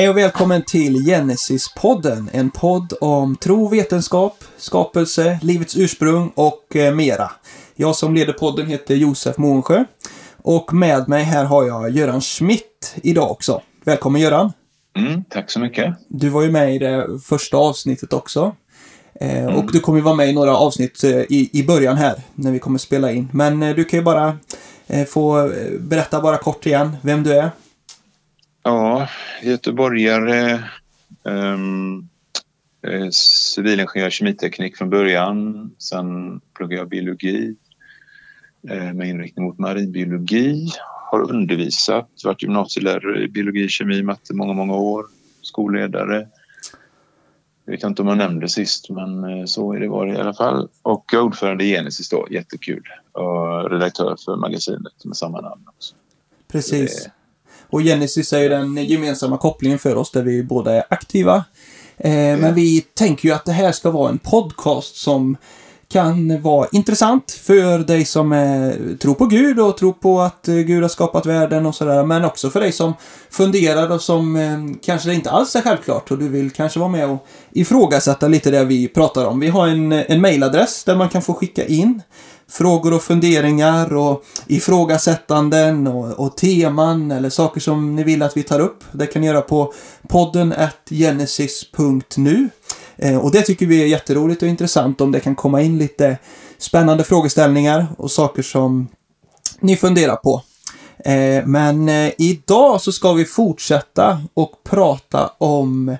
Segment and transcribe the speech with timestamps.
[0.00, 2.28] Hej och välkommen till Genesis-podden.
[2.32, 7.30] En podd om tro, vetenskap, skapelse, livets ursprung och eh, mera.
[7.76, 9.84] Jag som leder podden heter Josef Månsjö.
[10.36, 13.62] Och med mig här har jag Göran Schmidt idag också.
[13.84, 14.52] Välkommen Göran!
[14.96, 15.94] Mm, tack så mycket!
[16.08, 18.56] Du var ju med i det första avsnittet också.
[19.14, 19.56] Eh, mm.
[19.56, 22.52] Och du kommer ju vara med i några avsnitt eh, i, i början här, när
[22.52, 23.28] vi kommer spela in.
[23.32, 24.38] Men du kan ju bara
[25.08, 27.50] få berätta bara kort igen vem du är.
[28.62, 29.08] Ja,
[29.42, 30.64] göteborgare.
[31.22, 32.08] Um,
[33.12, 35.70] civilingenjör kemiteknik från början.
[35.78, 37.56] Sen pluggade jag biologi
[38.68, 40.68] eh, med inriktning mot marinbiologi.
[41.10, 45.06] Har undervisat, varit gymnasielärare i biologi, kemi, matte många, många år.
[45.42, 46.28] Skolledare.
[47.64, 50.34] Jag vet inte om jag nämnde sist, men eh, så är det varit i alla
[50.34, 50.68] fall.
[50.82, 52.82] Och jag är ordförande i Genesis då, jättekul.
[53.12, 55.94] Och redaktör för magasinet med samma namn också.
[56.52, 57.08] Precis.
[57.70, 61.44] Och Genesis är ju den gemensamma kopplingen för oss där vi båda är aktiva.
[61.96, 62.40] Eh, mm.
[62.40, 65.36] Men vi tänker ju att det här ska vara en podcast som
[65.92, 70.54] kan vara intressant för dig som eh, tror på Gud och tror på att eh,
[70.54, 72.04] Gud har skapat världen och sådär.
[72.04, 72.94] Men också för dig som
[73.30, 77.08] funderar och som eh, kanske inte alls är självklart och du vill kanske vara med
[77.08, 79.40] och ifrågasätta lite det vi pratar om.
[79.40, 82.02] Vi har en, en mailadress där man kan få skicka in
[82.50, 88.42] frågor och funderingar och ifrågasättanden och, och teman eller saker som ni vill att vi
[88.42, 88.84] tar upp.
[88.92, 89.72] Det kan ni göra på
[90.08, 90.54] podden
[90.90, 92.48] genesis.nu.
[92.96, 96.18] Eh, och det tycker vi är jätteroligt och intressant om det kan komma in lite
[96.58, 98.88] spännande frågeställningar och saker som
[99.60, 100.42] ni funderar på.
[101.04, 105.96] Eh, men eh, idag så ska vi fortsätta och prata om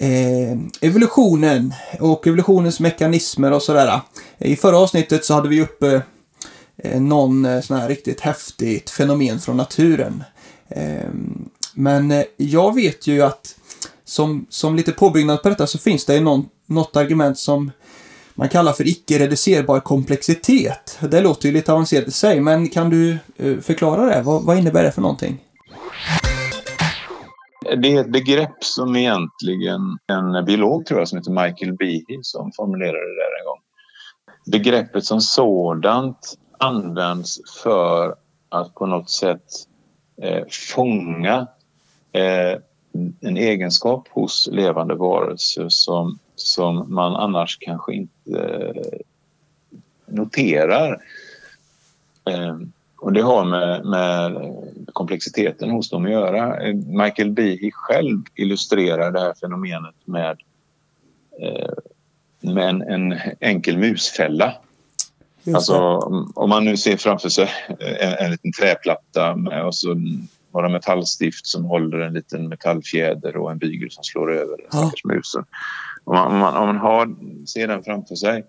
[0.00, 4.00] Eh, evolutionen och evolutionens mekanismer och sådär.
[4.38, 6.02] Eh, I förra avsnittet så hade vi uppe
[6.76, 10.24] eh, någon sån här riktigt häftigt fenomen från naturen.
[10.68, 13.56] Ehm, men jag vet ju att
[14.04, 17.70] som, som lite påbyggnad på detta så finns det någon, något argument som
[18.34, 20.98] man kallar för icke-reducerbar komplexitet.
[21.10, 23.18] Det låter ju lite avancerat i sig, men kan du
[23.62, 24.22] förklara det?
[24.22, 25.40] Vad, vad innebär det för någonting?
[27.64, 32.52] Det är ett begrepp som egentligen en biolog tror jag som heter Michael Behe som
[32.52, 33.60] formulerade det där en gång.
[34.46, 38.14] Begreppet som sådant används för
[38.48, 39.44] att på något sätt
[40.22, 40.44] eh,
[40.74, 41.46] fånga
[42.12, 42.58] eh,
[43.20, 48.98] en egenskap hos levande varelser som, som man annars kanske inte eh,
[50.06, 51.02] noterar.
[52.30, 52.56] Eh,
[53.00, 54.52] och det har med, med,
[54.94, 56.72] komplexiteten hos dem att göra.
[56.72, 60.40] Michael Behe själv illustrerar det här fenomenet med,
[61.40, 61.72] eh,
[62.40, 64.54] med en, en enkel musfälla.
[65.54, 65.76] Alltså,
[66.34, 67.48] om man nu ser framför sig
[68.00, 69.96] en, en liten träplatta med, och så
[70.54, 74.92] några metallstift som håller en liten metallfjäder och en bygel som slår över den ja.
[75.04, 75.44] musen.
[76.04, 77.14] Om man, om man, om man har,
[77.46, 78.44] ser den framför sig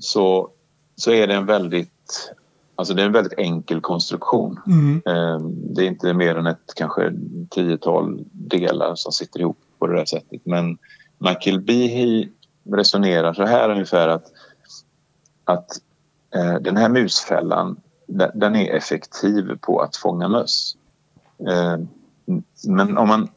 [0.00, 0.50] så,
[0.96, 2.32] så är det en väldigt
[2.80, 4.60] Alltså det är en väldigt enkel konstruktion.
[4.66, 5.02] Mm.
[5.06, 7.12] Ehm, det är inte mer än ett kanske
[7.50, 10.40] tiotal delar som sitter ihop på det där sättet.
[10.44, 10.78] Men
[11.18, 12.28] Michael Behe
[12.72, 14.24] resonerar så här ungefär att,
[15.44, 15.70] att
[16.34, 17.80] eh, den här musfällan
[18.34, 20.76] den är effektiv på att fånga möss.
[21.48, 21.78] Eh,
[22.68, 23.28] men om man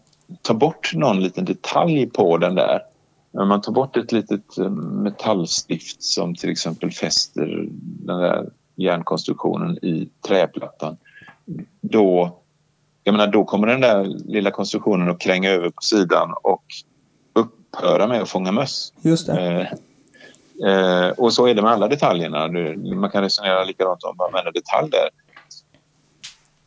[0.41, 2.81] tar bort någon liten detalj på den där
[3.31, 8.49] om man tar bort ett litet eh, metallstift som till exempel fäster den där
[8.83, 10.97] järnkonstruktionen i träplattan
[11.81, 12.37] då,
[13.03, 16.63] jag menar, då kommer den där lilla konstruktionen att kränga över på sidan och
[17.33, 18.93] upphöra med att fånga möss.
[19.01, 19.67] Just det.
[20.63, 22.47] Eh, eh, och så är det med alla detaljerna.
[22.95, 25.09] Man kan resonera likadant om menar detalj där.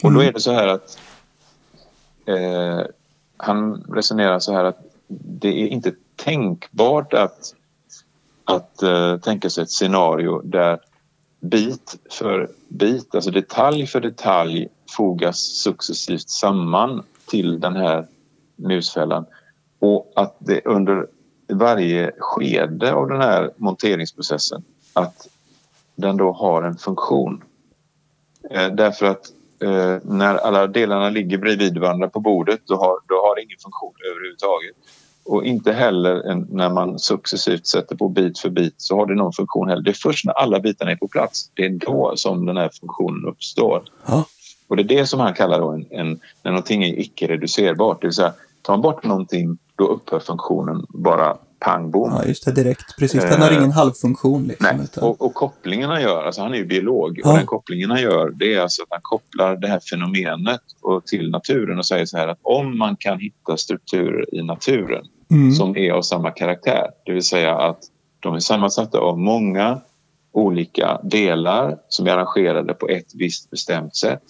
[0.03, 0.29] Och då mm.
[0.29, 0.99] är det så här att
[2.27, 2.87] Eh,
[3.37, 4.79] han resonerar så här att
[5.09, 7.55] det är inte tänkbart att,
[8.45, 10.79] att uh, tänka sig ett scenario där
[11.51, 18.07] bit för bit, alltså detalj för detalj fogas successivt samman till den här
[18.57, 19.27] musfällan
[19.79, 21.07] och att det under
[21.49, 25.29] varje skede av den här monteringsprocessen att
[25.97, 27.45] den då har en funktion.
[28.51, 33.15] Eh, därför att eh, när alla delarna ligger bredvid varandra på bordet då har, då
[33.15, 34.77] har det ingen funktion överhuvudtaget.
[35.27, 39.15] Och inte heller en, när man successivt sätter på bit för bit så har det
[39.15, 39.83] någon funktion heller.
[39.83, 42.71] Det är först när alla bitarna är på plats, det är då som den här
[42.81, 43.83] funktionen uppstår.
[44.07, 44.25] Ja.
[44.69, 48.01] Och det är det som han kallar då en, en, när någonting är icke-reducerbart.
[48.01, 48.33] Det vill säga,
[48.63, 52.13] tar man bort någonting då upphör funktionen bara pang bom.
[52.13, 52.53] Ja, just det.
[52.53, 52.97] Direkt.
[52.99, 53.23] Precis.
[53.23, 54.47] Den har Eh, ingen halvfunktion.
[54.47, 55.05] Liksom, Nej, utan...
[55.05, 57.31] och, och kopplingen han gör, alltså han är ju biolog Ja.
[57.31, 61.07] och den kopplingen han gör det är alltså att han kopplar det här fenomenet och
[61.07, 65.53] till naturen och säger så här att om man kan hitta strukturer i naturen mm.
[65.53, 67.79] som är av samma karaktär, det vill säga att
[68.21, 69.81] de är sammansatta av många
[70.33, 74.23] olika delar som är arrangerade på ett visst bestämt sätt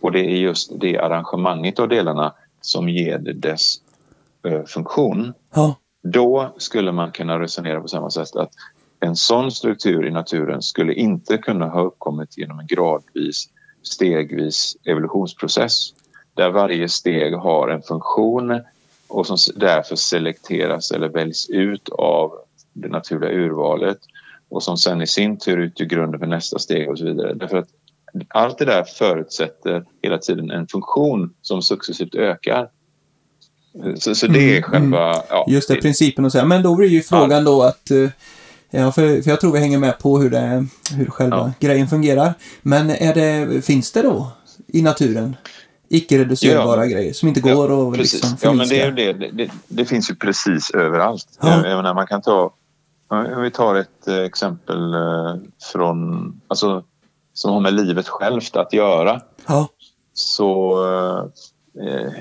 [0.00, 3.76] och det är just det arrangemanget av delarna som ger det dess
[4.46, 5.74] eh, funktion Ja.
[6.02, 8.50] då skulle man kunna resonera på samma sätt att
[9.00, 13.48] en sån struktur i naturen skulle inte kunna ha uppkommit genom en gradvis,
[13.82, 15.92] stegvis evolutionsprocess
[16.34, 18.60] där varje steg har en funktion
[19.08, 22.32] och som därför selekteras eller väljs ut av
[22.72, 23.98] det naturliga urvalet
[24.48, 27.34] och som sen i sin tur utgör grunden för nästa steg och så vidare.
[27.34, 27.68] Därför att
[28.28, 32.68] allt det där förutsätter hela tiden en funktion som successivt ökar.
[33.98, 35.22] Så, så det är Mm, själva...
[35.28, 36.46] Ja, Just det, principen och så här.
[36.46, 38.10] Men då blir ju frågan då att eh,
[38.70, 41.52] Ja, för, för jag tror vi hänger med på hur, det, hur själva Ja.
[41.68, 42.34] grejen fungerar.
[42.62, 44.32] Men är det, finns det då
[44.66, 45.36] i naturen
[45.88, 46.92] icke-reducerbara Ja.
[46.92, 48.22] grejer som inte går att precis.
[48.22, 49.26] liksom ja, men det, är ju förminska?
[49.32, 49.44] det.
[49.44, 51.38] Det, det, finns ju precis överallt.
[51.40, 51.66] Ja.
[51.66, 52.54] Jag, menar, man kan ta...
[53.10, 55.36] Om vi tar ett eh, exempel eh,
[55.72, 56.40] från...
[56.48, 56.84] Alltså,
[57.32, 59.20] som har med livet självt att göra.
[59.46, 59.68] Ja,
[60.14, 61.24] Så eh,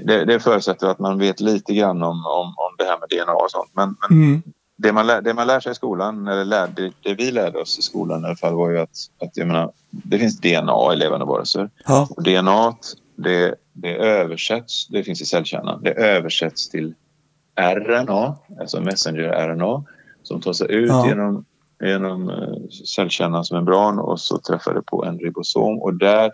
[0.04, 3.34] det, det förutsätter att man vet lite grann om, om, om det här med DNA
[3.34, 3.70] och sånt.
[3.74, 4.42] Men, men mm.
[4.78, 7.60] det, man lär, det man lär sig i skolan, eller lär, det, det vi lärde
[7.60, 10.94] oss i skolan i alla fall var ju att, att jag menar, det finns DNA
[10.94, 11.70] i levande varelser.
[11.86, 12.76] ja, Och DNA
[13.18, 16.94] det, det översätts, det finns i cellkärnan, det översätts till
[17.56, 19.84] RNA, alltså messenger-RNA
[20.24, 21.08] som tar sig ut Ja.
[21.08, 21.46] genom,
[21.84, 26.32] genom eh, cellkärnans membran och så träffar det på en ribosom och där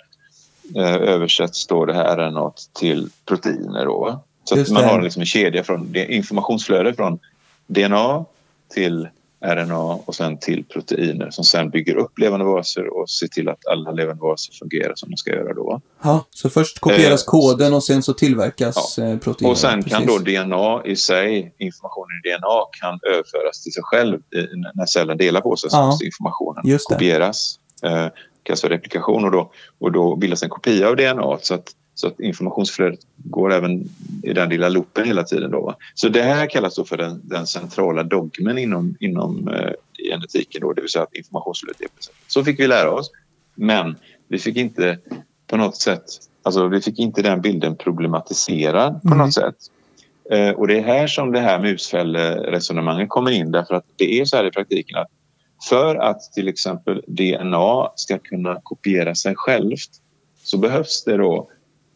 [0.76, 3.86] eh, översätts då det här RNA till proteiner.
[3.86, 4.24] Då?
[4.44, 7.20] Så man har liksom en kedja från informationsflöde från
[7.68, 8.26] DNA
[8.74, 9.08] till
[9.44, 13.68] RNA och sen till proteiner som sen bygger upp levande varelser och ser till att
[13.68, 15.82] alla levande varelser fungerar som de ska göra då.
[16.04, 16.26] ja.
[16.30, 19.52] Så först kopieras Eh, koden och sen så tillverkas eh, proteiner.
[19.52, 20.44] Och sen kan då Precis.
[20.44, 25.42] DNA i sig, informationen i DNA kan överföras till sig själv i- när cellen delar
[25.42, 25.86] på sig så Ja.
[25.86, 27.60] måste informationen kopieras.
[27.84, 28.08] Eh,
[28.44, 32.08] kallas för replikation och då, och då bildas en kopia av DNA så att, så
[32.08, 33.90] att informationsflödet går även
[34.24, 35.52] i den lilla loopen hela tiden.
[35.52, 35.76] Då, va?
[35.94, 39.72] Så det här kallas då för den, den centrala dogmen inom, inom eh,
[40.10, 42.16] genetiken, då, det vill säga att informationsflödet är sättet.
[42.28, 43.12] Så fick vi lära oss.
[43.56, 43.96] Men
[44.28, 45.00] vi fick inte
[45.48, 46.04] på något sätt,
[46.44, 49.18] alltså vi fick inte den bilden problematiserad på Mm.
[49.18, 49.56] något sätt.
[50.32, 54.26] Eh, och det är här som det här musfälleresonemanget kommer in därför att det är
[54.26, 55.08] så här i praktiken att
[55.70, 59.90] för att till exempel DNA ska kunna kopiera sig självt
[60.44, 61.50] så behövs det då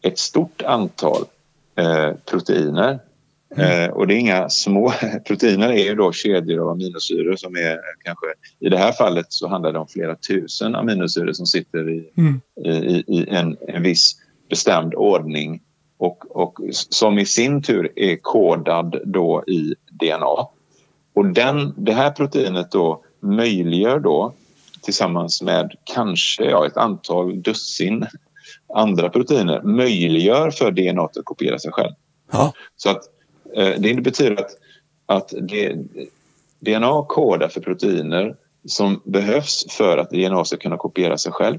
[0.08, 1.24] ett stort antal
[1.76, 2.98] eh, proteiner.
[3.56, 4.92] Eh, och det är inga små
[5.26, 8.26] proteiner, är ju då kedjor av aminosyror som är kanske
[8.60, 12.40] i det här fallet så handlar det om flera tusen aminosyror som sitter i, Mm.
[12.64, 14.16] i, i- i en, en viss
[14.50, 15.60] bestämd ordning
[15.98, 20.46] och, och som i sin tur är kodad då i DNA.
[21.14, 24.32] Och den, det här proteinet då möjliggör då
[24.82, 28.06] tillsammans med kanske ja, ett antal dussin
[28.74, 31.92] andra proteiner möjliggör för DNA att kopiera sig själv.
[32.32, 33.02] Ja, Så att
[33.56, 34.56] eh, det betyder att,
[35.06, 35.76] att det,
[36.60, 41.58] DNA kodar för proteiner som behövs för att DNA ska kunna kopiera sig själv.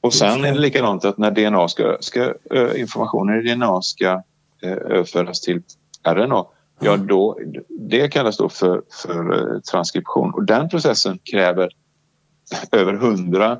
[0.00, 4.22] Och sen är det likadant att när DNA ska, ska eh, informationen i DNA ska
[4.62, 5.62] eh, överföras till
[6.08, 6.44] RNA,
[6.80, 7.38] ja då,
[7.68, 11.70] det kallas då för, för transkription och den processen kräver
[12.72, 13.58] över hundra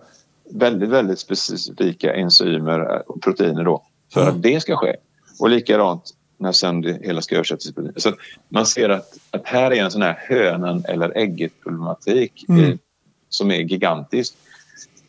[0.53, 4.29] väldigt, väldigt specifika enzymer och proteiner då för Ja.
[4.29, 4.97] att det ska ske.
[5.41, 7.93] Och likadant när sen det hela ska översättas till.
[7.97, 8.13] Så
[8.49, 12.79] man ser att, att här är en sån här hönan eller ägget problematik Mm.
[13.29, 14.35] som är gigantisk.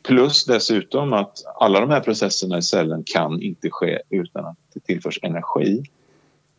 [0.03, 4.79] Plus dessutom att alla de här processerna i cellen kan inte ske utan att det
[4.79, 5.83] tillförs energi.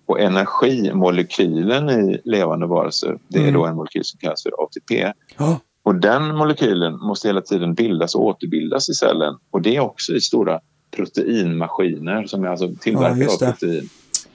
[0.06, 3.54] Och energimolekylen i levande varelser, det är Mm.
[3.54, 5.12] då en molekyl som kallas för ATP.
[5.82, 9.38] Ja, Och den molekylen måste hela tiden bildas och återbildas i cellen.
[9.50, 10.60] Och det är också i stora
[10.90, 13.88] proteinmaskiner som är alltså Ja, tillverkade just av protein.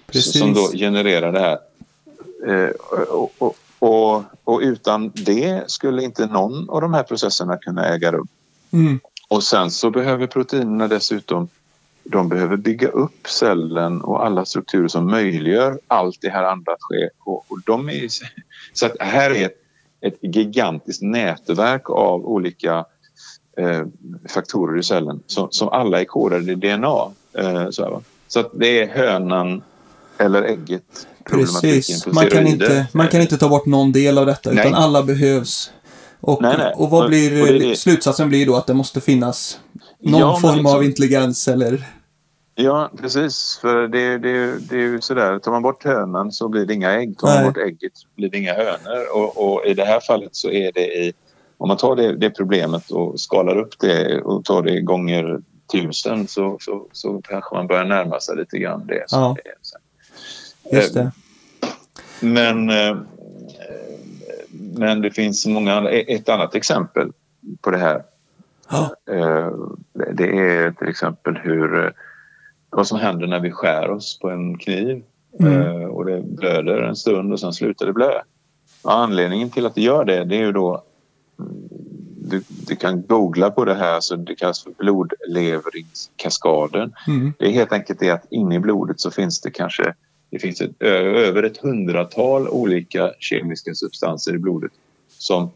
[0.08, 0.40] precis.
[0.40, 1.58] Som då genererar det här.
[2.48, 2.70] Eh,
[3.10, 8.12] och, och, och, och utan det skulle inte någon av de här processerna kunna äga
[8.12, 8.28] rum.
[8.72, 9.00] Mm.
[9.28, 11.50] Och sen så behöver proteinerna dessutom
[12.04, 16.82] de behöver bygga upp cellen och alla strukturer som möjliggör allt det här andra att
[16.82, 17.10] ske.
[17.20, 18.08] Och, och de är,
[18.74, 19.58] så att här är ett,
[20.02, 22.86] ett gigantiskt nätverk av olika
[23.58, 23.86] eh,
[24.30, 27.12] faktorer i cellen som, som alla är kodade i DNA.
[27.34, 29.62] Eh, så, här, så att det är hönan
[30.18, 31.08] eller ägget.
[31.30, 32.08] Precis.
[32.08, 34.68] Man kan, inte, man kan inte ta bort någon del av detta Nej.
[34.68, 35.72] utan alla behövs.
[36.20, 36.74] Och, Nej, nej.
[36.76, 39.60] och vad blir och det slutsatsen blir då att det måste finnas
[40.00, 41.88] någon Ja, form liksom- av intelligens eller
[42.60, 43.58] Ja, precis.
[43.62, 46.92] För det, det, det är ju sådär, tar man bort hönan så blir det inga
[46.92, 47.18] ägg.
[47.18, 47.46] Tar man Nej.
[47.46, 49.06] bort ägget så blir det inga hönor.
[49.16, 51.14] Och, och i det här fallet så är det i...
[51.58, 55.40] Om man tar det, det problemet och skalar upp det och tar det gånger
[55.72, 59.04] tusen så, så, så kanske man börjar närma sig lite grann det.
[59.08, 59.36] som Ja.
[59.44, 60.82] det är.
[60.82, 61.12] Just Eh, det.
[62.20, 62.98] Men, eh,
[64.78, 65.92] men det finns många andra.
[65.92, 67.12] Ett annat exempel
[67.62, 68.04] på det här
[68.70, 68.96] Ja.
[69.14, 69.52] Eh,
[70.14, 71.92] Det är till exempel hur, eh,
[72.70, 75.04] vad som händer när vi skär oss på en kniv
[75.40, 75.62] Mm.
[75.62, 78.22] eh, och det blöder en stund och sen slutar det blö.
[78.82, 80.84] Och anledningen till att det gör det, det är ju då
[81.40, 81.52] mm,
[82.30, 86.94] du, du kan googla på det här, så det kallas för blodleveringskaskaden.
[87.08, 87.34] Mm.
[87.40, 89.94] Det är helt enkelt det att inne i blodet så finns det kanske
[90.30, 94.72] det finns ett, över ett hundratal olika kemiska substanser i blodet
[95.18, 95.50] som,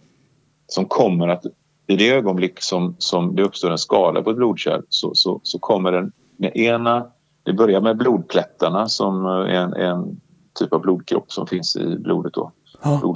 [0.68, 1.46] som kommer att
[1.88, 5.60] i det ögonblick som, som det uppstår en skada på ett blodkärl så, så, så
[5.60, 6.12] kommer den
[6.42, 7.08] med ena...
[7.44, 10.22] Det börjar med blodplättarna som är en, en
[10.60, 12.52] typ av blodkropp som finns i blodet då,
[12.84, 13.16] Ja.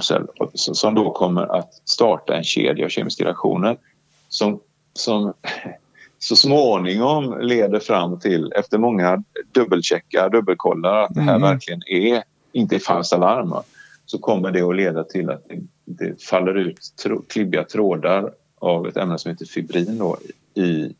[0.54, 3.76] som då kommer att starta en kedja av kemiska reaktioner
[4.28, 4.60] som,
[4.92, 5.32] som
[6.18, 11.42] så småningom leder fram till, efter många dubbelcheckar, dubbelkollar att det här Mm.
[11.42, 13.54] verkligen är, inte är falskt alarm,
[14.06, 16.78] så kommer det att leda till att det, det faller ut
[17.28, 20.16] klibbiga trådar av ett ämne som heter fibrin då,
[20.54, 20.94] i,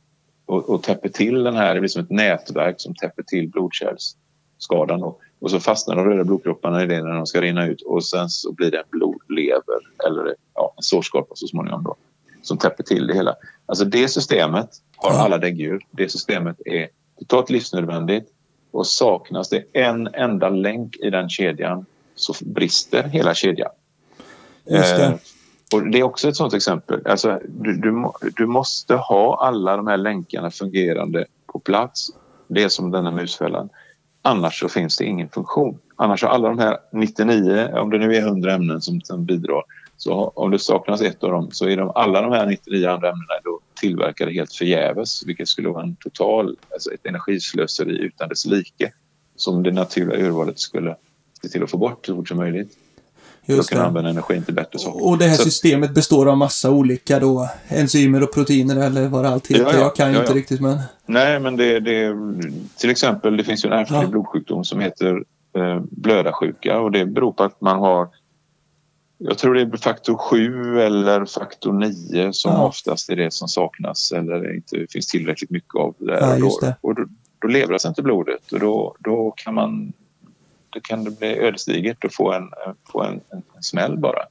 [0.47, 5.01] och, och täpper till den här, det blir som ett nätverk som täpper till blodkärlsskadan.
[5.01, 5.19] Då.
[5.39, 8.29] Och så fastnar de röda blodkropparna i det när de ska rinna ut och sen
[8.29, 11.97] så blir det en blodlever eller ja, en sårskorpa så småningom då,
[12.43, 13.35] som täpper till det hela.
[13.67, 15.87] Alltså det systemet har alla däggdjur.
[15.91, 16.89] Det systemet är
[17.19, 18.29] totalt livsnödvändigt
[18.71, 23.71] och saknas det en enda länk i den kedjan så brister hela kedjan.
[24.65, 25.19] Just Eh, det
[25.73, 27.07] och det är också ett sånt exempel.
[27.07, 32.09] Alltså, du, du, du måste ha alla de här länkarna fungerande på plats.
[32.49, 33.69] Det är som denna musfällan.
[34.23, 35.79] Annars så finns det ingen funktion.
[35.97, 39.63] Annars har alla de här 99, om det nu är 100 ämnen som, som bidrar,
[39.97, 43.09] så om det saknas ett av dem så är de, alla de här 99 andra
[43.09, 48.47] ämnena då tillverkade helt förgäves vilket skulle vara en total, alltså ett energislöseri utan dess
[48.47, 48.93] like
[49.37, 50.97] som det naturliga urvalet skulle
[51.43, 52.79] se till att få bort så fort som möjligt.
[53.47, 53.87] Just kunna det.
[53.89, 55.05] använda energin till bättre saker.
[55.07, 59.25] Och det här Så- systemet består av massa olika då enzymer och proteiner eller vad
[59.25, 59.63] det allt heter.
[59.65, 59.79] Ja, ja.
[59.81, 60.79] Jag kan Ja, inte riktigt men...
[61.07, 62.15] Nej, men det, det
[62.77, 65.25] till exempel det finns ju en ärftlig blodsjukdom som heter
[65.57, 68.09] eh, blödarsjuka och det beror på att man har
[69.19, 72.67] jag tror det är faktor 7 eller faktor 9 som Ja.
[72.67, 75.95] oftast är det som saknas eller inte finns tillräckligt mycket av.
[75.99, 76.21] Det där.
[76.21, 76.77] Ja, och då, just det.
[76.81, 77.05] Och då,
[77.39, 79.93] då levras inte blodet och då, då kan man
[80.77, 82.51] då kan det bli ödesdigert att få en,
[82.93, 84.23] få en, en, smäll bara.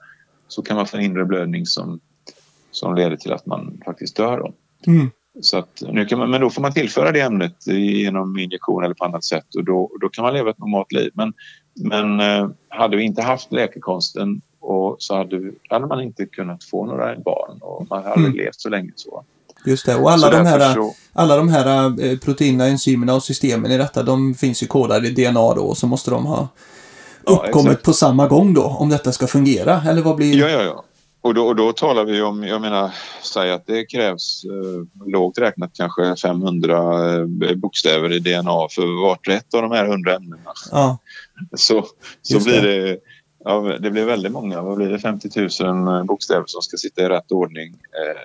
[0.48, 2.00] Så kan man få en inre blödning som,
[2.72, 4.38] som leder till att man faktiskt dör.
[4.38, 4.54] Då.
[4.92, 5.12] Mm.
[5.42, 8.94] Så att, nu kan man, men då får man tillföra det ämnet genom injektion eller
[8.94, 11.12] på annat sätt och då, då kan man leva ett normalt liv.
[11.14, 11.34] Men,
[11.74, 16.86] men eh, hade vi inte haft läkekonsten och så hade, hade man inte kunnat få
[16.86, 18.34] några barn och man hade Mm.
[18.38, 18.92] levt så länge.
[18.96, 19.26] Så.
[19.66, 19.96] Just det.
[19.96, 24.04] Och alla de här, så, alla de här eh, proteinerna, enzymerna och systemen i detta,
[24.04, 26.48] de finns ju kodade i DNA då och så måste de ha
[27.26, 27.86] Ja, uppkommit exakt.
[27.86, 29.82] på samma gång då om detta ska fungera.
[29.90, 30.40] Eller vad blir...
[30.40, 30.84] ja, ja, ja.
[31.22, 32.92] Och då, och då talar vi om, jag menar,
[33.34, 36.78] säg att det krävs eh, lågt räknat kanske 500
[37.16, 40.52] eh, bokstäver i DNA för vart och ett av de här 100 ämnena.
[40.72, 40.98] Ja,
[41.58, 41.86] så,
[42.22, 42.98] så blir det,
[43.44, 44.62] ja, det blir väldigt många.
[44.62, 45.00] Vad blir det?
[45.00, 47.70] 50 000 bokstäver som ska sitta i rätt ordning.
[47.70, 48.22] Eh,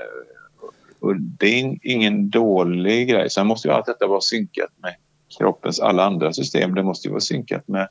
[1.00, 3.30] och det är in- ingen dålig grej.
[3.30, 4.94] Sen måste ju allt detta vara synkat med
[5.38, 6.74] kroppens alla andra system.
[6.74, 7.88] Det måste ju vara synkat med,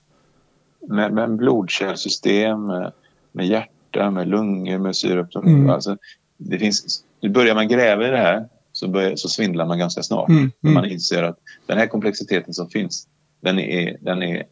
[0.88, 2.92] med, med blodkärlsystem, med,
[3.32, 5.56] med hjärta, med lungor, med syreupptagning.
[5.56, 5.70] Mm.
[5.70, 5.98] Alltså,
[6.38, 10.30] det finns, börjar man gräva i det här så, börjar, så svindlar man ganska snart.
[10.30, 10.94] mm, När man mm.
[10.94, 13.08] inser att den här komplexiteten som finns,
[13.42, 14.44] den är, den är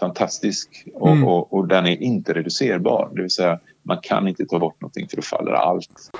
[0.00, 1.24] fantastisk och, Mm.
[1.28, 3.10] och, och den är inte reducerbar.
[3.14, 6.10] Det vill säga, man kan inte ta bort någonting för då faller allt.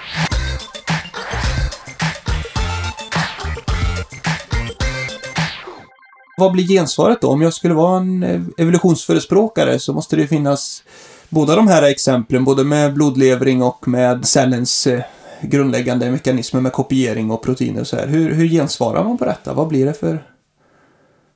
[6.39, 7.29] Vad blir gensvaret då?
[7.29, 10.83] Om jag skulle vara en eh, evolutionsförespråkare så måste det finnas
[11.29, 15.03] båda de här exemplen, både med blodlevring och med cellens eh,
[15.43, 18.07] grundläggande mekanismer med kopiering och proteiner och så här.
[18.07, 19.55] Hur, hur gensvarar man på detta?
[19.55, 20.25] Vad blir det för...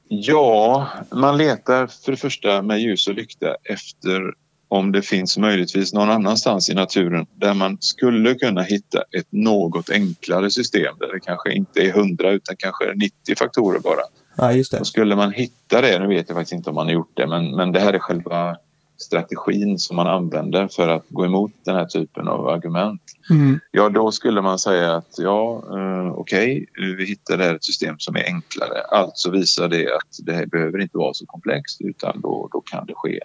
[0.09, 4.35] Ja, man letar för det första med ljus och lykta efter
[4.68, 9.90] om det finns möjligtvis någon annanstans i naturen där man skulle kunna hitta ett något
[9.90, 14.02] enklare system där det kanske inte är 100 utan kanske 90 faktorer bara.
[14.37, 14.81] Ja, just det.
[14.81, 17.27] Och skulle man hitta det, nu vet jag faktiskt inte om man har gjort det,
[17.27, 18.57] men, men det här är själva
[19.03, 23.03] strategin som man använder för att gå emot den här typen av argument.
[23.31, 23.61] Mm.
[23.71, 28.17] Ja, då skulle man säga att ja, eh, okej, okay, vi hittade ett system som
[28.17, 28.83] är enklare.
[28.91, 32.87] Alltså visar det att det här behöver inte vara så komplext utan då, då kan
[32.87, 33.21] det ske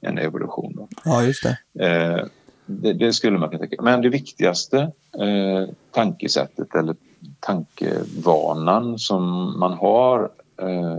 [0.00, 0.72] en, evolution.
[0.76, 0.88] Då.
[1.04, 1.86] Ja, just det.
[1.86, 2.26] Eh,
[2.66, 3.82] det, det, skulle man kunna tänka.
[3.82, 4.78] Men det viktigaste
[5.20, 6.96] eh, tankesättet eller
[7.42, 10.98] tankevanan som man har eh,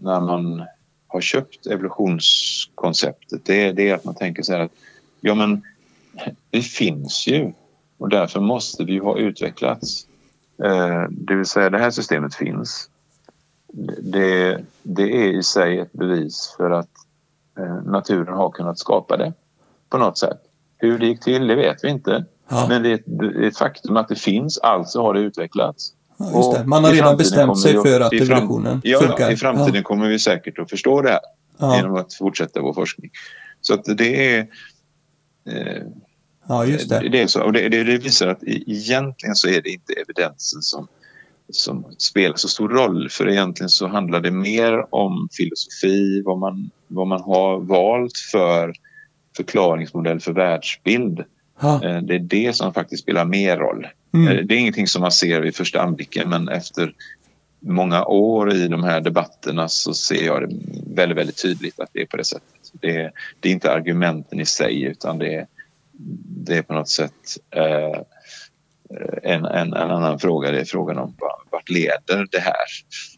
[0.00, 0.64] när man
[1.06, 4.72] har köpt evolutionskonceptet det, det är att man tänker så här att
[5.20, 5.62] ja men
[6.50, 7.52] vi finns ju
[7.98, 10.06] och därför måste vi ha utvecklats.
[10.64, 12.90] Eh, det vill säga det här systemet finns.
[13.98, 16.90] Det, det är i sig ett bevis för att
[17.58, 19.32] eh, naturen har kunnat skapa det
[19.88, 20.40] på något sätt.
[20.76, 22.24] Hur det gick till, det vet vi inte.
[22.48, 22.66] Ja.
[22.68, 25.92] Men det är, ett, det är, ett, faktum att det finns, alltså har det utvecklats.
[26.18, 26.66] Ja, det.
[26.66, 29.30] Man har redan bestämt sig för att evolutionen ja, funkar.
[29.30, 31.20] I framtiden kommer vi säkert att förstå det här
[31.76, 33.10] genom att fortsätta vår forskning.
[33.60, 34.40] Så att det är...
[35.48, 35.82] Eh,
[36.48, 37.08] ja, just det.
[37.08, 40.62] Det, är så, och det, det, det, visar att egentligen så är det inte evidensen
[40.62, 40.88] som,
[41.50, 43.08] som spelar så stor roll.
[43.10, 48.72] För egentligen så handlar det mer om filosofi, vad man, vad man har valt för
[49.36, 51.24] förklaringsmodell för världsbild.
[51.56, 51.84] Ha.
[51.84, 53.86] Eh, det är det som faktiskt spelar mer roll.
[54.14, 54.28] Mm.
[54.28, 56.92] Eh, det är ingenting som man ser vid första anblicken men efter
[57.60, 62.00] många år i de här debatterna så ser jag det väldigt, väldigt tydligt att det
[62.00, 62.72] är på det sättet.
[62.72, 65.46] Det är, det är inte argumenten i sig utan det är,
[66.46, 68.00] det är på något sätt eh,
[69.22, 70.50] en, en, en, annan fråga.
[70.50, 71.14] Det är frågan om
[71.50, 72.66] vart leder det här?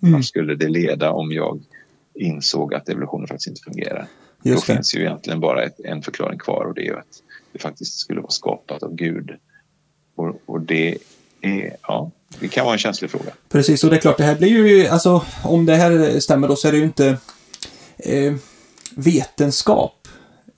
[0.03, 0.15] Mm.
[0.15, 1.61] Vart skulle det leda om jag
[2.15, 4.07] insåg att evolutionen faktiskt inte fungerar?
[4.43, 4.77] Just Då det.
[4.77, 7.23] finns ju egentligen bara ett, en förklaring kvar och det är att
[7.59, 9.31] det faktiskt skulle vara skapat av Gud.
[10.17, 10.99] Och, och det
[11.41, 12.11] är, ja,
[12.41, 13.33] det kan vara en känslig fråga.
[13.49, 16.57] Precis, och det är klart, det här blir ju, alltså om det här stämmer då
[16.57, 17.17] så är det ju inte
[17.97, 18.35] eh,
[18.97, 20.09] vetenskap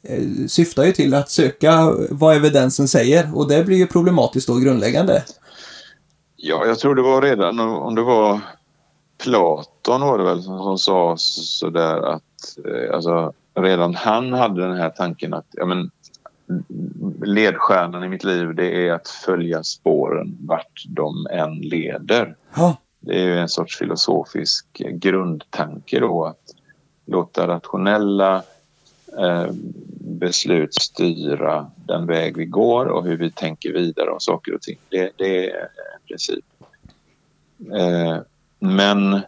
[0.02, 4.54] eh, syftar ju till att söka vad evidensen säger och det blir ju problematiskt då
[4.54, 5.24] grundläggande.
[6.36, 8.40] Ja, jag tror det var redan om det var
[9.22, 14.76] Platon var det väl som, som sa sådär att eh, alltså, redan han hade den
[14.76, 15.90] här tanken att ja, men,
[17.22, 22.36] ledstjärnan i mitt liv det är att följa spåren vart de än leder.
[22.54, 22.76] Ja.
[23.00, 26.54] Det är ju en sorts filosofisk grundtanke då att
[27.06, 28.42] låta rationella
[29.18, 29.46] eh,
[30.00, 34.78] beslut styra den väg vi går och hur vi tänker vidare om saker och ting.
[34.88, 36.44] Det, det är en princip.
[37.72, 38.18] Eh,
[38.58, 39.20] men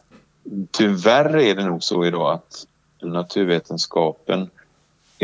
[0.71, 2.67] tyvärr är det nog så idag att
[3.03, 4.51] naturvetenskapen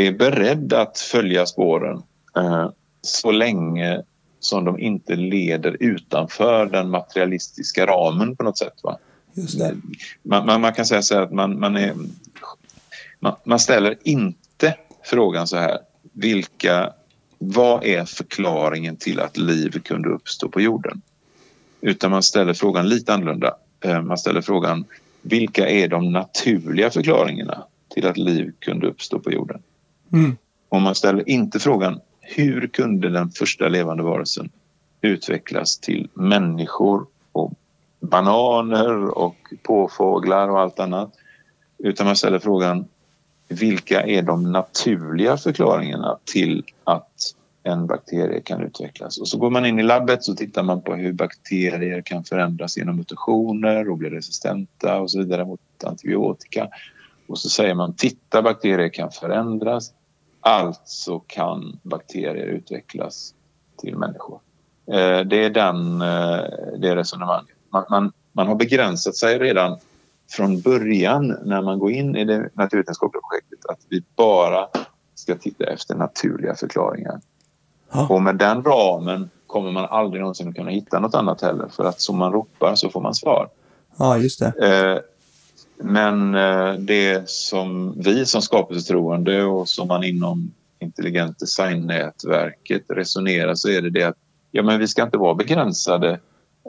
[0.07, 2.03] är beredd att följa spåren
[2.37, 2.71] eh,
[3.03, 4.03] så länge
[4.41, 8.81] som de inte leder utanför den materialistiska ramen på något sätt.
[8.83, 8.99] Va?
[10.23, 11.95] Man, man, man, kan säga så här att man, man, är,
[13.19, 15.79] man, man ställer inte frågan så här.
[16.13, 16.93] Vilka,
[17.39, 21.03] vad är förklaringen till att liv kunde uppstå på jorden?
[21.81, 23.57] Utan man ställer frågan lite annorlunda.
[23.81, 24.85] Eh, man ställer frågan
[25.23, 29.63] vilka är de naturliga förklaringarna till att liv kunde uppstå på jorden?
[30.13, 30.37] Mm.
[30.69, 34.51] Och man ställer inte frågan hur kunde den första levande varelsen
[35.01, 37.53] utvecklas till människor och
[38.01, 41.13] bananer och påfåglar och allt annat.
[41.79, 42.89] Utan man ställer frågan
[43.49, 49.19] vilka är de naturliga förklaringarna till att en bakterie kan utvecklas.
[49.19, 52.77] Och så går man in i labbet så tittar man på hur bakterier kan förändras
[52.77, 56.69] genom mutationer och bli resistenta och så vidare mot antibiotika.
[57.27, 59.93] Och så säger man titta bakterier kan förändras
[60.41, 63.35] Alltså kan bakterier utvecklas
[63.79, 64.41] till människor.
[64.93, 66.45] Eh, det är den, eh,
[66.79, 67.57] det resonemanget.
[67.73, 69.79] Man, man, man har begränsat sig redan
[70.31, 74.69] från början när man går in i det naturvetenskapliga projektet att vi bara
[75.15, 77.21] ska titta efter naturliga förklaringar.
[77.93, 78.07] Ja.
[78.11, 82.01] Och med den ramen kommer man aldrig någonsin kunna hitta något annat heller för att
[82.01, 83.49] som man ropar så får man svar.
[83.99, 84.47] Ja, just det.
[84.47, 84.99] Eh,
[85.81, 93.69] men eh, det som vi som skapelsetroende och som man inom intelligent design-nätverket resonerar så
[93.69, 94.17] är det det att
[94.51, 96.21] ja, men vi ska inte vara begränsade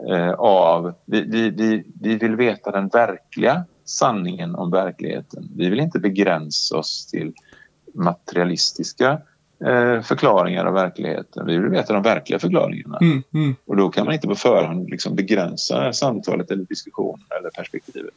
[0.08, 0.94] eh, av...
[1.04, 5.48] Vi, vi, vi, vi vill veta den verkliga sanningen om verkligheten.
[5.56, 7.32] Vi vill inte begränsa oss till
[7.94, 9.10] materialistiska
[9.64, 11.46] eh, förklaringar av verkligheten.
[11.46, 12.98] Vi vill veta de verkliga förklaringarna.
[13.00, 13.56] Mm, mm.
[13.64, 18.14] Och då kan man inte på förhand liksom begränsa samtalet eller diskussionen eller perspektivet.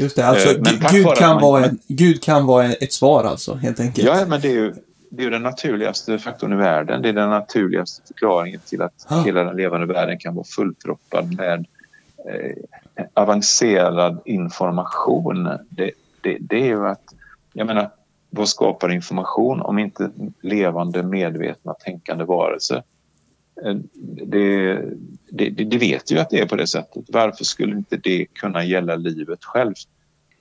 [0.00, 3.80] Just det, alltså eh, Gud, kan vara en, Gud kan vara ett svar alltså, helt
[3.80, 4.06] enkelt.
[4.06, 4.74] Ja, men det är ju,
[5.10, 7.02] det är den naturligaste faktorn i världen.
[7.02, 9.22] Det är den naturligaste förklaringen till att ah.
[9.22, 11.66] hela den levande världen kan vara fullproppad med
[12.26, 15.44] eh, avancerad information.
[15.68, 17.14] Det, det, det är ju att,
[17.52, 17.90] jag menar,
[18.30, 22.82] vad skapar information om inte levande, medvetna, tänkande varelser?
[24.26, 24.82] Det,
[25.30, 27.04] det, det, vet ju att det är på det sättet.
[27.08, 29.88] Varför skulle inte det kunna gälla livet självt?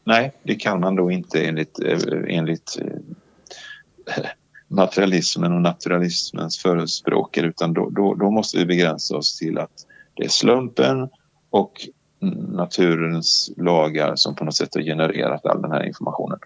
[0.03, 4.23] Nej, det kan man då inte enligt, eh, enligt eh,
[4.67, 10.23] materialismen och naturalismens förespråkare utan då, då, då måste vi begränsa oss till att det
[10.23, 11.09] är slumpen
[11.49, 11.87] och
[12.51, 16.39] naturens lagar som på något sätt har genererat all den här informationen.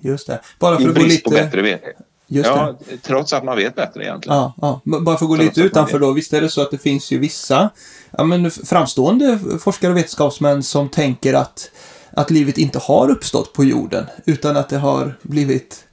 [0.00, 0.40] Just det.
[0.60, 1.30] Bara för att gå lite...
[1.30, 1.96] bättre vetande.
[2.28, 2.96] Just ja, det.
[2.96, 4.38] trots att man vet bättre egentligen.
[4.38, 4.80] Ja, ja.
[4.84, 6.12] Bara för att gå trots lite utanför då.
[6.12, 7.70] Visst är det så att det finns ju vissa
[8.10, 11.70] ja, men framstående forskare och vetenskapsmän som tänker att,
[12.10, 15.86] att livet inte har uppstått på jorden utan att det har blivit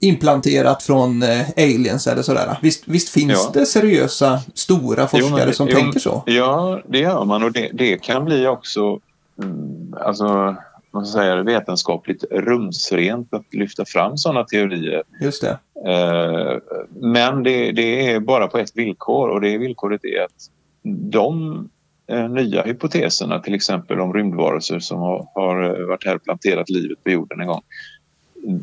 [0.00, 2.58] implanterat från eh, aliens eller sådär.
[2.62, 3.50] Visst, visst finns ja.
[3.60, 6.22] det seriösa, stora forskare jo, som jo, tänker så?
[6.26, 9.00] Ja, det gör man och det, det kan bli också
[9.42, 10.56] mm, alltså
[10.92, 15.02] man säger, vetenskapligt rumsrent att lyfta fram sådana teorier.
[15.20, 15.58] Just det.
[15.90, 20.50] Eh, men det, det, är bara på ett villkor och det villkoret är att
[20.82, 21.68] de
[22.06, 27.04] eh, nya hypoteserna, till exempel om rymdvarelser som har, har varit här och planterat livet
[27.04, 27.62] på jorden en gång.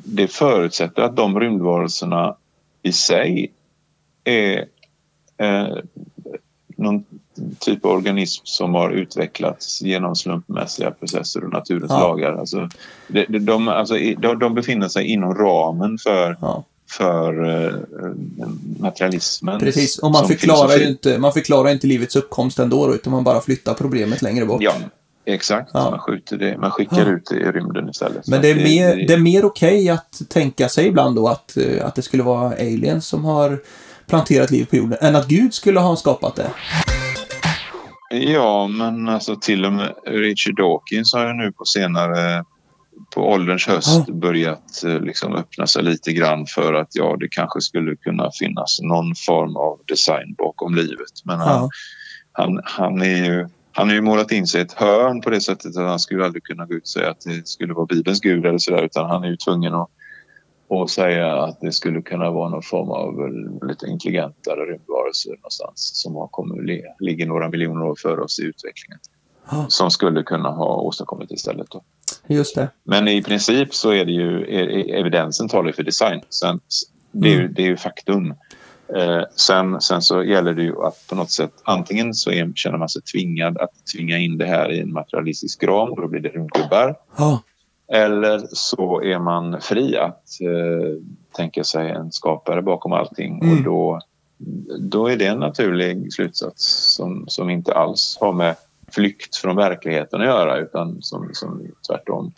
[0.05, 2.35] Det förutsätter att de rymdvarelserna
[2.81, 3.51] i sig
[4.23, 4.63] är eh,
[7.69, 11.99] typ av organism som har utvecklats genom slumpmässiga processer och naturens ja.
[11.99, 12.33] lagar.
[12.33, 12.69] Alltså,
[13.07, 16.63] de, de, de, alltså, de, de befinner sig inom ramen för, ja.
[16.91, 17.75] för uh,
[18.79, 19.59] materialismen.
[19.59, 23.23] Precis, och man förklarar ju inte, man förklarar inte livets uppkomst ändå då, utan man
[23.23, 24.61] bara flyttar problemet längre bort.
[24.61, 24.73] Ja,
[25.25, 25.89] Exakt, ja.
[25.89, 27.11] man, skjuter det, man skickar ja.
[27.11, 28.27] ut det i rymden istället.
[28.27, 31.57] Men det är, mer, det är mer okej okay att tänka sig ibland då att,
[31.57, 33.59] eh, att det skulle vara aliens som har
[34.07, 36.51] planterat liv på jorden än att Gud skulle ha skapat det.
[38.09, 42.43] Ja, men alltså till och med Richard Dawkins har ju nu på senare
[43.15, 44.13] på ålderns höst ja.
[44.13, 48.79] börjat eh, liksom öppna sig lite grann för att ja, det kanske skulle kunna finnas
[48.81, 51.11] någon form av design bakom livet.
[51.23, 51.69] Men han, ja.
[52.31, 55.41] han, han, är ju, han har ju målat in sig i ett hörn på det
[55.41, 58.21] sättet att han skulle aldrig kunna gå ut och säga att det skulle vara Bibelns
[58.21, 59.89] gud eller sådär utan han är ju tvungen att
[60.69, 63.29] och säga att det skulle kunna vara någon form av
[63.67, 68.99] lite intelligentare rymdvarelser någonstans som har kommit, ligger några miljoner år före oss i utvecklingen.
[69.45, 69.65] Ah.
[69.67, 71.67] Som skulle kunna ha åstadkommit istället.
[71.69, 71.83] Då.
[72.27, 72.69] Just det.
[72.83, 76.21] Men i princip så är det ju är, evidensen talar för design.
[76.29, 76.59] Sen,
[77.11, 77.53] det, är ju, mm.
[77.53, 78.33] det är ju faktum.
[78.95, 82.77] Eh, sen, sen så gäller det ju att på något sätt antingen så är, känner
[82.77, 86.21] man sig tvingad att tvinga in det här i en materialistisk ram och då blir
[86.21, 86.95] det rymdgubbar.
[87.15, 87.37] Ah.
[87.91, 91.01] Eller så är man fri att eh,
[91.35, 93.57] tänka sig en skapare bakom allting mm.
[93.57, 93.99] och då,
[94.79, 96.63] då är det en naturlig slutsats
[96.95, 98.55] som, som inte alls har med
[98.91, 102.31] flykt från verkligheten att göra utan som, som tvärtom.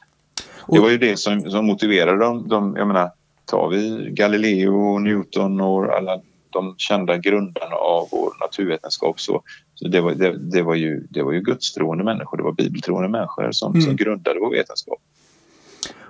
[0.67, 2.47] Det var ju det som, som motiverade dem.
[2.47, 3.11] De, jag menar,
[3.45, 9.41] tar vi Galileo, Newton och alla de kända grundarna av vår naturvetenskap så,
[9.75, 13.09] så det, var, det, det, var ju, det var ju gudstroende människor, det var bibeltroende
[13.09, 13.81] människor som, mm.
[13.81, 14.99] som grundade vår vetenskap.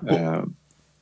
[0.02, 0.44] Och, eh,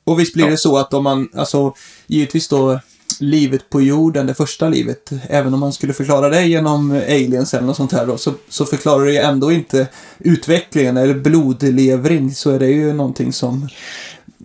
[0.04, 0.50] och visst blir ja.
[0.50, 1.74] det så att om man, alltså
[2.06, 2.80] givetvis då
[3.20, 7.66] livet på jorden, det första livet, även om man skulle förklara det genom aliens eller
[7.66, 12.50] något sånt här då, så, så förklarar det ju ändå inte utvecklingen eller blodlevring, så
[12.50, 13.62] är det ju någonting som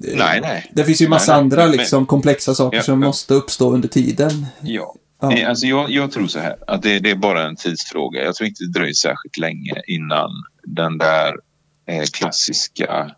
[0.08, 0.72] eh, Nej, nej.
[0.74, 3.08] Det finns ju massa nej, andra liksom, men, komplexa saker ja, som ja.
[3.08, 4.46] måste uppstå under tiden.
[4.62, 4.96] Ja.
[5.22, 5.48] ja.
[5.48, 8.24] Alltså jag, jag tror så här, att det, det, är bara en tidsfråga.
[8.24, 10.30] Jag tror inte det dröjer särskilt länge innan
[10.64, 11.36] den där
[11.88, 13.12] eh, klassiska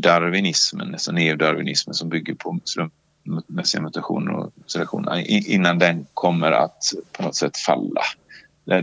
[0.00, 7.22] darwinismen, alltså neodarwinismen som bygger på slumpmässiga mutationer och selektion innan den kommer att på
[7.22, 8.02] något sätt falla.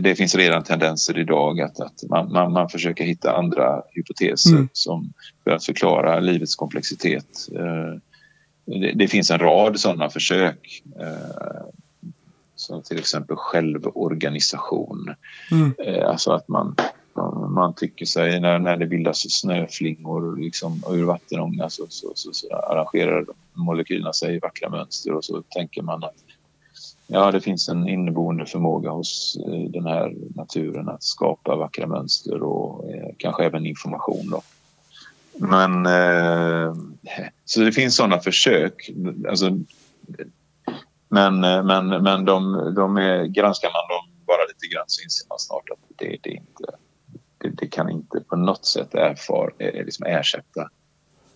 [0.00, 4.68] Det finns redan tendenser idag att, att man, man, man försöker hitta andra hypoteser mm.
[4.72, 5.12] som
[5.44, 7.48] för att förklara livets komplexitet.
[7.56, 7.98] Eh,
[8.64, 11.66] det, det finns en rad sådana försök eh,
[12.56, 15.14] som till exempel självorganisation.
[15.50, 15.74] Mm.
[15.78, 16.76] Eh, alltså att man
[17.48, 22.56] man tycker sig när, när det bildas snöflingor liksom, ur vattenånga så, så, så, så
[22.56, 26.14] arrangerar molekylerna sig i vackra mönster och så tänker man att
[27.06, 32.42] ja, det finns en inneboende förmåga hos eh, den här naturen att skapa vackra mönster
[32.42, 34.30] och eh, kanske även information.
[34.30, 34.42] Då.
[35.32, 36.74] Men eh,
[37.44, 38.90] så det finns sådana försök.
[39.28, 39.58] Alltså,
[41.08, 45.28] men eh, men, men de, de är, granskar man dem bara lite grann så inser
[45.28, 46.64] man snart att det, det är inte
[47.42, 50.70] det, det kan inte på något sätt erfar, eh, liksom ersätta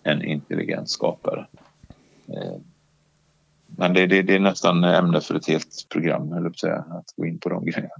[0.02, 1.46] en intelligent skapare.
[2.28, 2.60] Eh,
[3.66, 7.14] men det, det, det är nästan ämne för ett helt program, höll jag säga, att
[7.16, 7.94] gå in på de grejerna.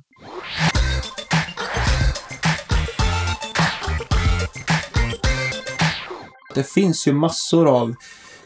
[6.55, 7.95] Det finns ju massor av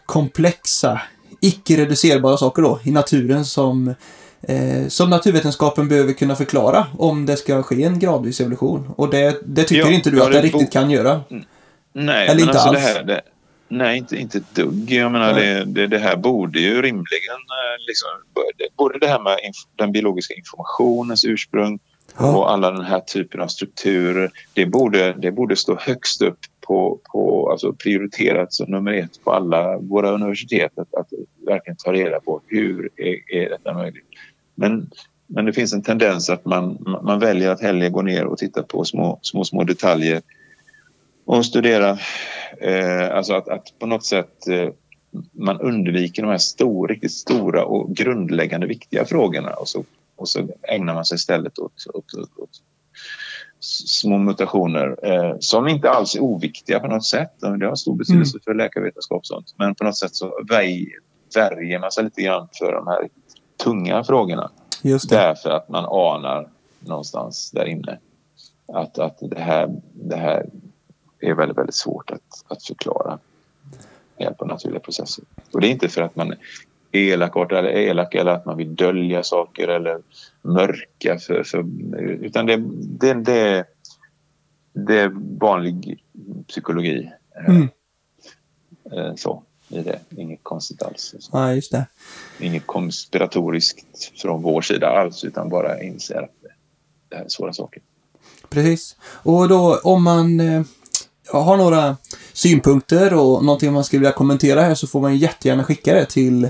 [0.07, 1.01] komplexa,
[1.41, 3.95] icke reducerbara saker då i naturen som
[4.43, 8.91] eh, som naturvetenskapen behöver kunna förklara om det ska ske en gradvis evolution.
[8.97, 11.21] Och det, det tycker Ja, inte du ja, att det det riktigt kan göra.
[11.93, 12.79] Nej, Eller inte alltså alls.
[12.79, 13.21] Det här, det,
[13.69, 14.91] nej, inte, inte ett dugg.
[14.93, 17.41] Jag menar, det, det, det här borde ju rimligen...
[17.51, 18.09] eh, Liksom,
[18.77, 19.37] både det här med
[19.77, 21.79] den biologiska informationens ursprung
[22.19, 22.37] Ja.
[22.37, 24.31] och alla den här typen av strukturer.
[24.55, 29.33] Det borde, det borde stå högst upp på, på alltså prioriterat som nummer ett på
[29.33, 31.09] alla våra universitet att, att
[31.47, 34.05] verkligen ta reda på hur är, är detta möjligt.
[34.55, 34.91] Men,
[35.27, 38.63] men det finns en tendens att man, man väljer att hellre gå ner och titta
[38.63, 40.23] på små, små, små detaljer
[41.25, 41.99] och studera,
[42.61, 44.69] eh, alltså att, att på något sätt eh,
[45.33, 49.85] man undviker de här stor, riktigt stora och grundläggande viktiga frågorna och så,
[50.21, 52.51] och så ägnar man sig istället åt, åt, åt, åt
[53.61, 57.33] små mutationer eh, som inte alls är oviktiga på något sätt.
[57.41, 59.55] Det har stor betydelse för läkarvetenskap och sånt.
[59.59, 63.09] Men på något sätt så värjer man sig lite grann för de här
[63.65, 64.51] tunga frågorna.
[64.83, 65.17] Just det.
[65.17, 66.49] Därför att man anar
[66.81, 67.99] någonstans där inne
[68.73, 70.47] att, att det, här, det här
[71.21, 73.19] är väldigt, väldigt svårt att, att förklara
[74.17, 75.25] med hjälp av naturliga processer.
[75.53, 76.35] Och det är inte för att man
[76.93, 79.99] elak eller elak eller att man vill dölja saker eller
[80.43, 81.65] mörka för, för
[82.25, 82.57] utan det,
[83.01, 83.65] det, det,
[84.73, 86.05] det är vanlig
[86.49, 87.11] psykologi.
[87.37, 87.69] eh, Mm.
[88.93, 89.99] eh, Så, i det.
[90.17, 91.15] Inget konstigt alls.
[91.33, 91.87] Ja, just det.
[92.41, 96.35] Inget konspiratoriskt från vår sida alls utan bara inser att
[97.09, 97.83] det- här är svåra saker.
[98.49, 98.97] Precis.
[99.03, 100.63] Och då om man eh,
[101.33, 101.97] har några
[102.33, 106.49] synpunkter och någonting man skulle vilja kommentera här så får man jättegärna skicka det till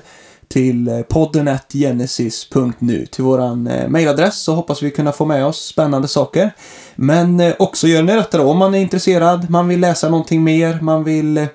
[0.52, 5.66] till eh, podden genesis.nu till våran eh, mailadress så hoppas vi kunna få med oss
[5.66, 6.50] spännande saker.
[6.96, 10.44] Men eh, också gör ni detta då om man är intresserad, man vill läsa någonting
[10.44, 11.46] mer, man vill eh,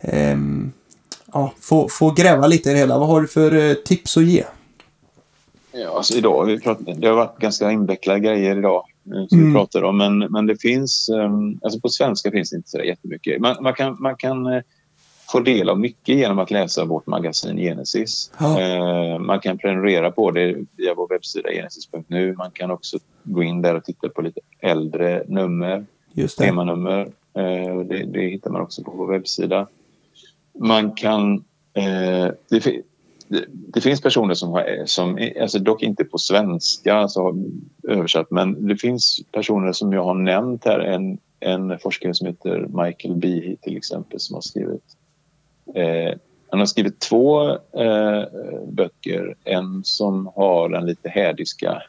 [0.00, 0.72] ehm,
[1.32, 2.98] ja, få, få gräva lite i det hela.
[2.98, 4.44] Vad har du för eh, tips att ge?
[5.72, 8.84] Ja, alltså idag, vi pratat, det har varit ganska invecklade grejer idag
[9.28, 9.48] som Mm.
[9.48, 9.98] vi pratar om.
[9.98, 13.40] Men, men det finns, um, alltså på svenska finns det inte så jättemycket.
[13.40, 14.62] Man, man kan, man kan
[15.28, 18.32] eh, få del av mycket genom att läsa vårt magasin Genesis.
[18.38, 18.60] Ja.
[18.60, 22.32] Eh, man kan prenumerera på det via vår webbsida genesis.nu.
[22.34, 26.44] Man kan också gå in där och titta på lite äldre nummer Just det.
[26.44, 27.00] temanummer.
[27.34, 29.66] Eh, det, det hittar man också på vår webbsida.
[30.58, 31.34] Man kan...
[31.74, 32.82] Eh, det, fi-
[33.28, 37.34] det, det finns personer som har, som, är- alltså dock inte på svenska alltså
[37.88, 40.78] översatt, men det finns personer som jag har nämnt här.
[40.78, 44.82] En, en forskare som heter Michael Behe till exempel som har skrivit
[45.74, 46.14] eh,
[46.50, 48.24] han har skrivit två eh,
[48.68, 49.34] böcker.
[49.44, 51.82] En som har den lite hädiska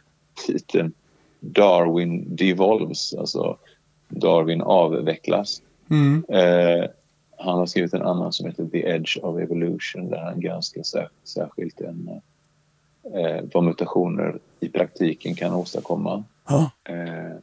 [0.45, 0.93] titeln
[1.39, 3.57] Darwin Devolves, alltså
[4.07, 5.61] Darwin avvecklas.
[5.89, 6.25] Mm.
[6.29, 6.89] Eh,
[7.37, 11.09] han har skrivit en annan som heter The Edge of Evolution där han granskar sär,
[11.23, 12.21] särskilt en,
[13.13, 16.23] eh, vad mutationer i praktiken kan åstadkomma.
[16.47, 16.71] Ja.
[16.83, 17.37] Eh,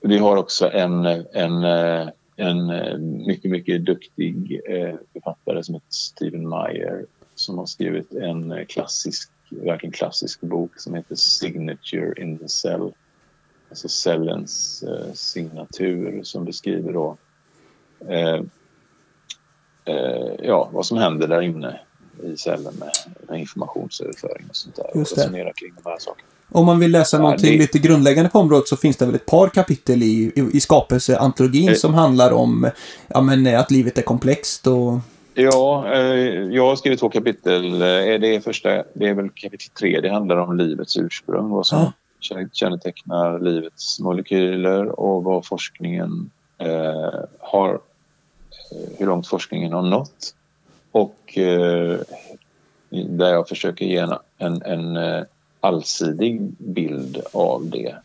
[0.00, 5.86] vi har också en, en, eh, en eh, mycket, mycket duktig eh, författare som heter
[5.90, 12.38] Stephen Meyer som har skrivit en eh, klassisk, verkligen klassisk bok som heter Signature in
[12.38, 12.92] the Cell.
[13.68, 17.16] Alltså cellens eh, signatur som beskriver då
[18.08, 18.40] eh,
[19.84, 21.80] eh, ja, vad som händer där inne
[22.24, 22.90] i cellen med,
[23.28, 24.90] med informationsöverföring och sånt där.
[24.94, 25.22] Just och det.
[25.22, 26.28] resonera kring de här sakerna.
[26.52, 29.14] Om man vill läsa Ja, någonting det- lite grundläggande på området så finns det väl
[29.14, 31.74] ett par kapitel i, i, i skapelseantologin Eh.
[31.74, 32.70] som handlar om
[33.08, 34.98] ja, men, att livet är komplext och...
[35.34, 36.00] Ja, eh,
[36.54, 37.72] jag har skrivit två kapitel.
[37.74, 37.78] Eh,
[38.20, 40.00] Det, är första, det är väl kapitel tre.
[40.00, 41.48] Det handlar om livets ursprung.
[41.50, 47.80] Vad som känne- kännetecknar livets molekyler och vad forskningen eh, har...
[48.98, 50.34] Hur långt forskningen har nått.
[50.96, 52.00] Och eh,
[52.90, 54.06] där jag försöker ge
[54.38, 55.24] en, en, eh,
[55.60, 57.96] allsidig bild av det.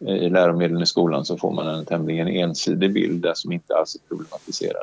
[0.00, 3.74] Eh, I läromedlen i skolan så får man en tämligen ensidig bild där som inte
[3.74, 4.82] alls är problematiserad.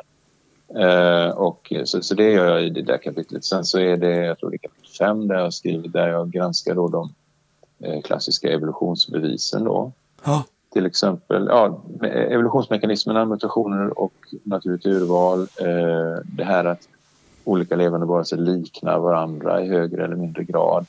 [0.78, 3.44] Eh, och, så, så det gör jag i det där kapitlet.
[3.44, 6.30] Sen så är det, jag tror det är kapitel 5 där jag skriver, där jag
[6.30, 7.14] granskar då de
[7.80, 9.92] eh, klassiska evolutionsbevisen då.
[10.24, 10.44] Ja.
[10.72, 15.40] Till exempel ja, evolutionsmekanismerna, mutationer och naturligt urval.
[15.40, 16.88] Eh, det här att
[17.44, 20.86] olika levande varelser liknar varandra i högre eller mindre grad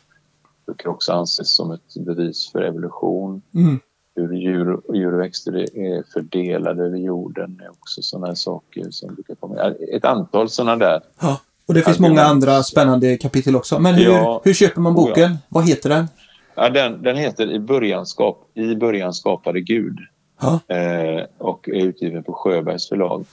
[0.65, 3.79] brukar också anses som ett bevis för evolution Mm.
[4.15, 9.35] hur djur, djur och växter är fördelade över jorden är också sådana saker som brukar
[9.35, 9.55] komma.
[9.93, 11.01] Ett antal sådana där.
[11.21, 11.39] ja.
[11.65, 12.11] Och det finns Argument.
[12.17, 13.79] många andra spännande kapitel också.
[13.79, 14.41] Men hur, Ja.
[14.43, 15.07] hur köper man Oh, ja.
[15.09, 15.37] boken?
[15.49, 16.07] Vad heter den?
[16.55, 19.97] Ja, den, den heter I början, skap, I början skapade Gud
[20.41, 20.59] Ja.
[20.75, 23.25] eh, och är utgiven på Sjöbergs förlag.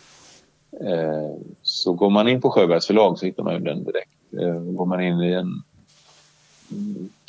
[0.72, 4.10] Eh, så går man in på Sjöbergs förlag så hittar man ju den direkt.
[4.40, 5.62] Eh, går man in i en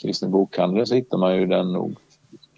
[0.02, 1.96] kristen bokhandel så hittar man ju den nog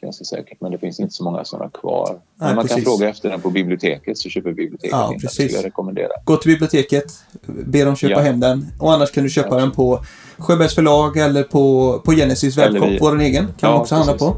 [0.04, 0.62] ganska säkert.
[0.62, 2.08] Men det finns inte så många sådana kvar.
[2.10, 2.84] Nej, men man precis.
[2.84, 5.52] kan fråga efter den på biblioteket så köper biblioteket ja, in precis.
[5.52, 5.56] den.
[5.56, 6.12] Jag rekommenderar.
[6.24, 7.14] Gå till biblioteket,
[7.46, 8.20] be dem köpa ja.
[8.20, 8.66] hem den.
[8.80, 9.62] Och annars kan du köpa ja.
[9.62, 10.04] den på
[10.38, 13.46] Sjöbergs förlag eller på, på Genesis webbshop, vår egen.
[13.46, 14.36] Kan ja, man också handla på.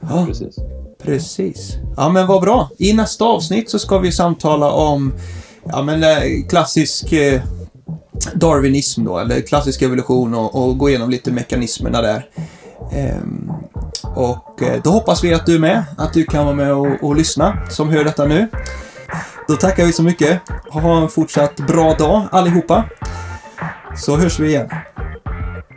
[0.00, 0.56] Ja, precis.
[1.02, 1.76] Precis.
[1.96, 2.70] Ja, men vad bra.
[2.78, 5.12] I nästa avsnitt så ska vi samtala om
[5.72, 7.40] ja, men, eh, klassisk eh,
[8.34, 12.26] darwinism då, eller klassisk evolution och, och gå igenom lite mekanismerna där.
[12.92, 13.52] Ehm,
[14.14, 16.88] och eh, då hoppas vi att du är med, att du kan vara med och,
[17.02, 18.48] och lyssna som hör detta nu.
[19.48, 20.40] Då tackar vi så mycket.
[20.70, 22.84] Ha en fortsatt bra dag allihopa.
[23.96, 24.68] Så hörs vi igen.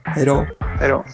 [0.04, 0.48] Hej då.
[0.80, 1.06] Hej då.